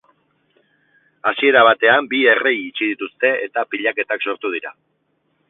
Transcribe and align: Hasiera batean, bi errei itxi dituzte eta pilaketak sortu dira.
Hasiera 1.31 1.61
batean, 1.67 2.07
bi 2.13 2.23
errei 2.33 2.55
itxi 2.63 2.89
dituzte 2.93 3.33
eta 3.49 3.67
pilaketak 3.75 4.27
sortu 4.27 4.55
dira. 4.57 4.75